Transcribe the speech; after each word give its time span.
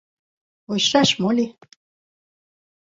—Вочшаш 0.67 1.09
мо 1.21 1.29
ли? 1.37 1.45